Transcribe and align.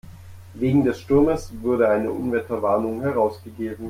Wegen 0.55 0.83
des 0.83 0.99
Sturmes 0.99 1.53
wurde 1.61 1.87
eine 1.87 2.09
Unwetterwarnung 2.11 3.01
herausgegeben. 3.03 3.77